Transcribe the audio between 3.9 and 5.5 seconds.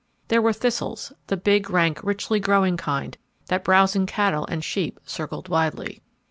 cattle and sheep circled